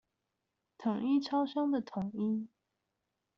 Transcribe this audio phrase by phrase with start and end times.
[0.79, 2.47] 統一超商的統一